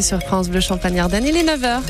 sur 0.00 0.20
France 0.20 0.48
Bleu 0.48 0.60
Champagne-Ardenne. 0.60 1.26
Il 1.26 1.36
est 1.36 1.44
9h. 1.44 1.80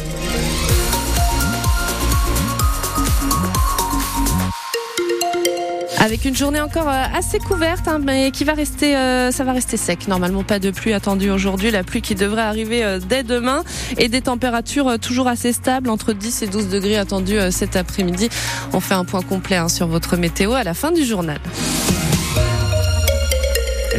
Avec 5.98 6.24
une 6.24 6.34
journée 6.34 6.60
encore 6.60 6.88
euh, 6.88 7.04
assez 7.14 7.38
couverte, 7.38 7.86
hein, 7.86 8.00
mais 8.02 8.30
qui 8.32 8.44
va 8.44 8.54
rester, 8.54 8.96
euh, 8.96 9.30
ça 9.30 9.44
va 9.44 9.52
rester 9.52 9.76
sec. 9.76 10.08
Normalement, 10.08 10.42
pas 10.42 10.58
de 10.58 10.70
pluie 10.70 10.94
attendue 10.94 11.30
aujourd'hui. 11.30 11.70
La 11.70 11.84
pluie 11.84 12.02
qui 12.02 12.14
devrait 12.14 12.42
arriver 12.42 12.82
euh, 12.82 12.98
dès 12.98 13.22
demain 13.22 13.62
et 13.98 14.08
des 14.08 14.22
températures 14.22 14.98
toujours 14.98 15.28
assez 15.28 15.52
stables, 15.52 15.90
entre 15.90 16.12
10 16.12 16.42
et 16.42 16.46
12 16.48 16.70
degrés 16.70 16.96
attendus 16.96 17.38
cet 17.50 17.76
après-midi. 17.76 18.30
On 18.72 18.80
fait 18.80 18.94
un 18.94 19.04
point 19.04 19.22
complet 19.22 19.56
hein, 19.56 19.68
sur 19.68 19.86
votre 19.86 20.16
météo 20.16 20.54
à 20.54 20.64
la 20.64 20.74
fin 20.74 20.90
du 20.90 21.04
journal. 21.04 21.38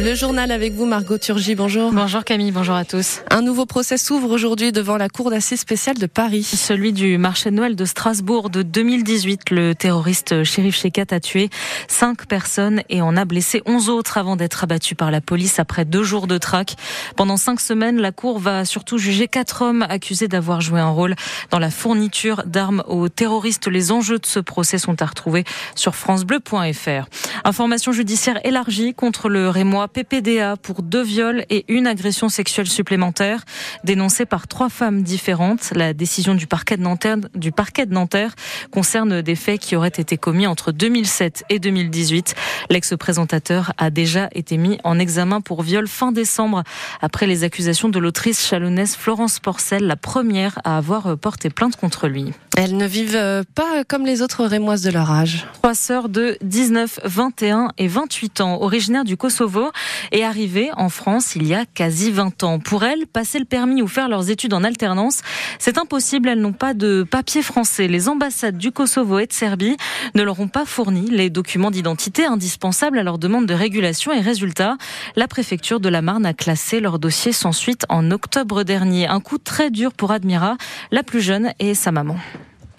Le 0.04 0.16
journal 0.16 0.50
avec 0.50 0.72
vous, 0.72 0.84
Margot 0.84 1.16
Turgy. 1.16 1.54
Bonjour. 1.54 1.92
Bonjour 1.92 2.24
Camille, 2.24 2.50
bonjour 2.50 2.74
à 2.74 2.84
tous. 2.84 3.20
Un 3.30 3.40
nouveau 3.40 3.66
procès 3.66 3.96
s'ouvre 3.96 4.30
aujourd'hui 4.30 4.72
devant 4.72 4.96
la 4.96 5.08
Cour 5.08 5.30
d'assises 5.30 5.60
spéciale 5.60 5.96
de 5.96 6.06
Paris. 6.06 6.42
Celui 6.42 6.92
du 6.92 7.18
marché 7.18 7.50
de 7.50 7.54
Noël 7.54 7.76
de 7.76 7.84
Strasbourg 7.84 8.50
de 8.50 8.62
2018. 8.62 9.50
Le 9.50 9.76
terroriste 9.76 10.42
Shérif 10.42 10.76
Shekat 10.76 11.06
a 11.12 11.20
tué 11.20 11.50
cinq 11.86 12.26
personnes 12.26 12.82
et 12.88 13.00
en 13.00 13.16
a 13.16 13.24
blessé 13.24 13.62
onze 13.64 13.88
autres 13.88 14.18
avant 14.18 14.34
d'être 14.34 14.64
abattu 14.64 14.96
par 14.96 15.12
la 15.12 15.20
police 15.20 15.60
après 15.60 15.84
deux 15.84 16.02
jours 16.02 16.26
de 16.26 16.36
traque. 16.36 16.74
Pendant 17.14 17.36
cinq 17.36 17.60
semaines, 17.60 18.00
la 18.00 18.10
Cour 18.10 18.40
va 18.40 18.64
surtout 18.64 18.98
juger 18.98 19.28
quatre 19.28 19.62
hommes 19.62 19.86
accusés 19.88 20.26
d'avoir 20.26 20.60
joué 20.60 20.80
un 20.80 20.90
rôle 20.90 21.14
dans 21.50 21.60
la 21.60 21.70
fourniture 21.70 22.42
d'armes 22.44 22.82
aux 22.88 23.08
terroristes. 23.08 23.68
Les 23.68 23.92
enjeux 23.92 24.18
de 24.18 24.26
ce 24.26 24.40
procès 24.40 24.78
sont 24.78 25.00
à 25.00 25.06
retrouver 25.06 25.44
sur 25.76 25.94
francebleu.fr. 25.94 27.06
Information 27.44 27.92
judiciaire 27.92 28.44
élargie 28.44 28.94
contre 28.94 29.28
le 29.28 29.48
Rémois 29.48 29.91
PPDA 29.92 30.56
pour 30.56 30.82
deux 30.82 31.02
viols 31.02 31.44
et 31.50 31.64
une 31.68 31.86
agression 31.86 32.28
sexuelle 32.28 32.68
supplémentaire 32.68 33.44
dénoncée 33.84 34.26
par 34.26 34.48
trois 34.48 34.68
femmes 34.68 35.02
différentes. 35.02 35.72
La 35.74 35.92
décision 35.92 36.34
du 36.34 36.46
parquet 36.46 36.76
de 36.76 36.82
Nanterre, 36.82 37.18
du 37.34 37.52
parquet 37.52 37.86
de 37.86 37.94
Nanterre 37.94 38.34
concerne 38.70 39.22
des 39.22 39.36
faits 39.36 39.60
qui 39.60 39.76
auraient 39.76 39.88
été 39.88 40.16
commis 40.16 40.46
entre 40.46 40.72
2007 40.72 41.44
et 41.50 41.58
2018. 41.58 42.34
L'ex-présentateur 42.70 43.72
a 43.78 43.90
déjà 43.90 44.28
été 44.32 44.56
mis 44.56 44.78
en 44.84 44.98
examen 44.98 45.40
pour 45.40 45.62
viol 45.62 45.86
fin 45.86 46.12
décembre 46.12 46.62
après 47.00 47.26
les 47.26 47.44
accusations 47.44 47.88
de 47.88 47.98
l'autrice 47.98 48.46
chalonnaise 48.46 48.96
Florence 48.96 49.38
Porcel, 49.40 49.86
la 49.86 49.96
première 49.96 50.58
à 50.64 50.78
avoir 50.78 51.16
porté 51.18 51.50
plainte 51.50 51.76
contre 51.76 52.08
lui. 52.08 52.32
Elles 52.56 52.76
ne 52.76 52.86
vivent 52.86 53.16
euh, 53.16 53.44
pas 53.54 53.84
comme 53.84 54.04
les 54.04 54.20
autres 54.20 54.44
rémoises 54.44 54.82
de 54.82 54.90
leur 54.90 55.10
âge. 55.10 55.46
Trois 55.54 55.74
sœurs 55.74 56.08
de 56.08 56.36
19, 56.42 57.00
21 57.04 57.70
et 57.78 57.88
28 57.88 58.42
ans, 58.42 58.60
originaires 58.60 59.04
du 59.04 59.16
Kosovo, 59.16 59.70
et 60.10 60.24
arrivées 60.24 60.70
en 60.76 60.88
France 60.88 61.34
il 61.36 61.46
y 61.46 61.54
a 61.54 61.64
quasi 61.66 62.10
20 62.10 62.42
ans. 62.44 62.58
Pour 62.58 62.84
elles, 62.84 63.06
passer 63.06 63.38
le 63.38 63.44
permis 63.44 63.82
ou 63.82 63.88
faire 63.88 64.08
leurs 64.08 64.30
études 64.30 64.54
en 64.54 64.64
alternance, 64.64 65.22
c'est 65.58 65.78
impossible. 65.78 66.28
Elles 66.28 66.40
n'ont 66.40 66.52
pas 66.52 66.74
de 66.74 67.02
papier 67.02 67.42
français. 67.42 67.88
Les 67.88 68.08
ambassades 68.08 68.58
du 68.58 68.72
Kosovo 68.72 69.18
et 69.18 69.26
de 69.26 69.32
Serbie 69.32 69.76
ne 70.14 70.22
leur 70.22 70.40
ont 70.40 70.48
pas 70.48 70.64
fourni 70.64 71.08
les 71.10 71.30
documents 71.30 71.70
d'identité 71.70 72.24
indispensables 72.24 72.98
à 72.98 73.02
leur 73.02 73.18
demande 73.18 73.46
de 73.46 73.54
régulation 73.54 74.12
et 74.12 74.20
résultat, 74.20 74.76
la 75.16 75.28
préfecture 75.28 75.80
de 75.80 75.88
la 75.88 76.02
Marne 76.02 76.26
a 76.26 76.34
classé 76.34 76.80
leur 76.80 76.98
dossier 76.98 77.32
sans 77.32 77.52
suite 77.52 77.86
en 77.88 78.10
octobre 78.10 78.62
dernier. 78.62 79.06
Un 79.06 79.20
coup 79.20 79.38
très 79.38 79.70
dur 79.70 79.92
pour 79.92 80.10
Admira, 80.10 80.56
la 80.90 81.02
plus 81.02 81.20
jeune 81.20 81.52
et 81.58 81.74
sa 81.74 81.92
maman. 81.92 82.16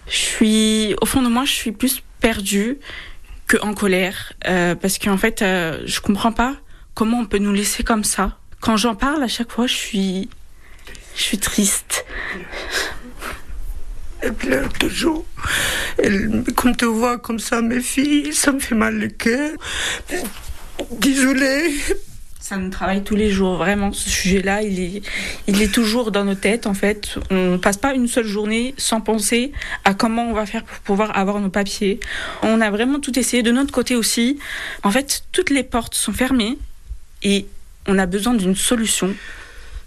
Je 0.06 0.16
suis, 0.16 0.94
au 1.00 1.06
fond 1.06 1.22
de 1.22 1.28
moi, 1.28 1.44
je 1.44 1.52
suis 1.52 1.72
plus 1.72 2.02
perdue 2.20 2.78
que 3.46 3.56
en 3.62 3.74
colère, 3.74 4.32
euh, 4.46 4.74
parce 4.74 4.98
qu'en 4.98 5.18
fait, 5.18 5.42
euh, 5.42 5.82
je 5.84 6.00
comprends 6.00 6.32
pas 6.32 6.54
comment 6.94 7.20
on 7.20 7.26
peut 7.26 7.38
nous 7.38 7.52
laisser 7.52 7.82
comme 7.82 8.04
ça? 8.04 8.38
Quand 8.60 8.76
j'en 8.76 8.94
parle, 8.94 9.22
à 9.22 9.28
chaque 9.28 9.50
fois, 9.50 9.66
je 9.66 9.74
suis, 9.74 10.28
je 11.16 11.22
suis 11.22 11.38
triste. 11.38 12.04
Elle 14.20 14.34
pleure 14.34 14.72
toujours. 14.72 15.26
Elle, 15.98 16.44
quand 16.56 16.74
te 16.74 16.86
voit 16.86 17.18
comme 17.18 17.38
ça, 17.38 17.60
mes 17.60 17.80
filles, 17.80 18.32
ça 18.32 18.52
me 18.52 18.60
fait 18.60 18.74
mal 18.74 18.98
le 18.98 19.08
cœur. 19.08 19.50
Désolée 20.90 21.74
ça 22.44 22.58
nous 22.58 22.68
travaille 22.68 23.02
tous 23.02 23.16
les 23.16 23.30
jours, 23.30 23.56
vraiment. 23.56 23.90
Ce 23.90 24.10
sujet-là, 24.10 24.60
il 24.60 24.78
est, 24.78 25.02
il 25.46 25.62
est 25.62 25.72
toujours 25.72 26.10
dans 26.10 26.26
nos 26.26 26.34
têtes, 26.34 26.66
en 26.66 26.74
fait. 26.74 27.18
On 27.30 27.58
passe 27.58 27.78
pas 27.78 27.94
une 27.94 28.06
seule 28.06 28.26
journée 28.26 28.74
sans 28.76 29.00
penser 29.00 29.52
à 29.86 29.94
comment 29.94 30.28
on 30.28 30.34
va 30.34 30.44
faire 30.44 30.62
pour 30.62 30.76
pouvoir 30.80 31.16
avoir 31.16 31.40
nos 31.40 31.48
papiers. 31.48 32.00
On 32.42 32.60
a 32.60 32.70
vraiment 32.70 33.00
tout 33.00 33.18
essayé 33.18 33.42
de 33.42 33.50
notre 33.50 33.72
côté 33.72 33.96
aussi. 33.96 34.38
En 34.82 34.90
fait, 34.90 35.22
toutes 35.32 35.48
les 35.48 35.62
portes 35.62 35.94
sont 35.94 36.12
fermées 36.12 36.58
et 37.24 37.46
on 37.86 37.98
a 37.98 38.06
besoin 38.06 38.34
d'une 38.34 38.56
solution 38.56 39.14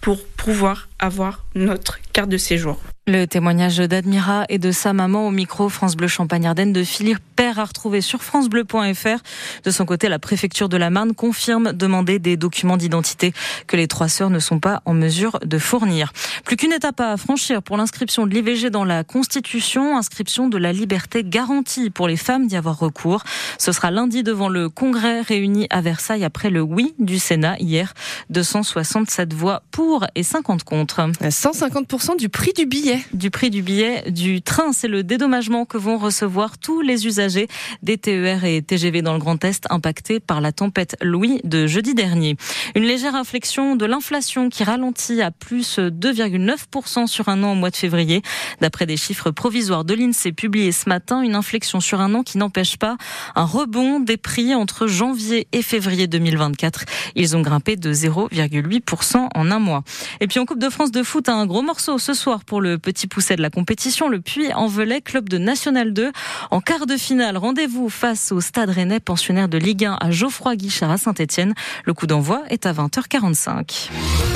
pour 0.02 0.26
pouvoir 0.26 0.90
avoir 1.00 1.46
notre 1.56 2.00
carte 2.14 2.30
de 2.30 2.38
séjour. 2.38 2.82
Le 3.10 3.26
témoignage 3.26 3.78
d'Admira 3.78 4.44
et 4.50 4.58
de 4.58 4.70
sa 4.70 4.92
maman 4.92 5.28
au 5.28 5.32
micro 5.32 5.70
France 5.70 5.96
Bleu 5.96 6.10
Champagne-Ardenne 6.10 6.74
de 6.74 6.84
Philippe 6.84 7.22
Père 7.38 7.58
à 7.58 7.64
retrouver 7.64 8.02
sur 8.02 8.22
francebleu.fr. 8.22 9.24
De 9.64 9.72
son 9.72 9.86
côté, 9.86 10.10
la 10.10 10.20
préfecture 10.20 10.68
de 10.68 10.76
la 10.76 10.90
Marne 10.90 11.14
confirme 11.14 11.72
demander 11.72 12.20
des 12.20 12.36
documents 12.36 12.76
d'identité 12.76 13.32
que 13.66 13.78
les 13.78 13.88
trois 13.88 14.10
sœurs 14.10 14.30
ne 14.30 14.40
sont 14.40 14.60
pas 14.60 14.82
en 14.84 14.94
mesure 14.94 15.40
de 15.46 15.58
fournir. 15.58 16.12
Plus 16.44 16.58
qu'une 16.58 16.74
étape 16.74 17.00
à 17.00 17.16
franchir 17.16 17.64
pour 17.64 17.78
l'inscription 17.78 18.28
de 18.28 18.34
l'IVG 18.34 18.72
dans 18.72 18.84
la 18.84 19.06
Constitution, 19.06 19.96
inscription 19.96 20.50
de 20.50 20.58
la 20.58 20.74
liberté 20.74 21.24
garantie 21.24 21.90
pour 21.90 22.10
les 22.10 22.18
femmes 22.18 22.48
d'y 22.48 22.58
avoir 22.58 22.78
recours. 22.78 23.24
Ce 23.58 23.72
sera 23.72 23.90
lundi 23.90 24.22
devant 24.22 24.50
le 24.50 24.68
Congrès 24.68 25.22
réuni 25.22 25.68
à 25.70 25.80
Versailles 25.80 26.26
après 26.26 26.50
le 26.50 26.60
oui 26.60 26.94
du 27.00 27.20
Sénat 27.20 27.56
hier. 27.60 27.94
267 28.32 29.34
voix 29.34 29.64
pour 29.72 30.06
et 30.16 30.24
50 30.24 30.66
contre. 30.66 31.10
150% 31.22 32.18
du 32.18 32.28
prix 32.28 32.52
du 32.52 32.66
du 33.14 33.32
prix 33.32 33.50
du 33.50 33.62
billet 33.62 34.12
du 34.12 34.42
train. 34.42 34.74
C'est 34.74 34.88
le 34.88 35.04
dédommagement 35.04 35.66
que 35.66 35.78
vont 35.78 35.98
recevoir 35.98 36.58
tous 36.58 36.82
les 36.82 37.08
usagers 37.08 37.48
des 37.84 37.98
TER 37.98 38.44
et 38.44 38.62
TGV 38.62 39.02
dans 39.02 39.14
le 39.14 39.20
Grand 39.20 39.44
Est 39.44 39.66
impactés 39.70 40.20
par 40.20 40.42
la 40.42 40.52
tempête 40.52 40.96
Louis 41.02 41.40
de 41.44 41.68
jeudi 41.68 41.94
dernier. 41.94 42.36
Une 42.76 42.84
légère 42.84 43.16
inflexion 43.16 43.76
de 43.76 43.86
l'inflation 43.86 44.50
qui 44.50 44.64
ralentit 44.64 45.22
à 45.22 45.32
plus 45.32 45.80
2,9% 45.80 47.08
sur 47.08 47.30
un 47.30 47.44
an 47.44 47.54
au 47.54 47.56
mois 47.56 47.70
de 47.70 47.76
février. 47.76 48.22
D'après 48.62 48.86
des 48.86 48.98
chiffres 48.98 49.32
provisoires 49.32 49.86
de 49.86 49.94
l'INSEE 49.94 50.32
publiés 50.32 50.72
ce 50.72 50.90
matin, 50.90 51.22
une 51.22 51.36
inflexion 51.36 51.80
sur 51.80 52.02
un 52.02 52.14
an 52.14 52.24
qui 52.24 52.38
n'empêche 52.38 52.78
pas 52.78 52.98
un 53.36 53.46
rebond 53.46 54.00
des 54.00 54.18
prix 54.18 54.56
entre 54.56 54.88
janvier 54.88 55.48
et 55.52 55.62
février 55.62 56.08
2024. 56.08 56.86
Ils 57.16 57.36
ont 57.36 57.42
grimpé 57.42 57.76
de 57.76 57.94
0,8% 57.94 59.28
en 59.34 59.52
un 59.52 59.60
mois. 59.60 59.84
Et 60.20 60.28
puis 60.28 60.40
en 60.40 60.46
Coupe 60.46 60.60
de 60.60 60.70
France 60.70 60.92
de 60.92 61.04
foot, 61.04 61.30
un 61.30 61.46
gros 61.46 61.62
morceau 61.62 61.98
ce 61.98 62.14
soir 62.14 62.44
pour 62.44 62.62
le 62.62 62.78
petit 62.88 63.08
pousset 63.08 63.36
de 63.36 63.42
la 63.42 63.50
compétition, 63.50 64.08
le 64.08 64.22
Puy-en-Velay, 64.22 65.02
club 65.02 65.28
de 65.28 65.38
National 65.38 65.92
2. 65.92 66.14
En 66.52 66.62
quart 66.62 66.86
de 66.86 66.96
finale, 66.96 67.36
rendez-vous 67.36 67.90
face 67.90 68.32
au 68.32 68.40
Stade 68.40 68.70
Rennais, 68.70 69.02
pensionnaire 69.02 69.50
de 69.50 69.58
Ligue 69.58 69.84
1 69.84 69.98
à 70.00 70.10
Geoffroy 70.10 70.56
Guichard 70.56 70.92
à 70.92 70.98
Saint-Etienne. 70.98 71.54
Le 71.84 71.94
coup 71.94 72.08
d'envoi 72.08 72.44
est 72.48 72.66
à 72.66 72.72
20h45. 72.72 73.90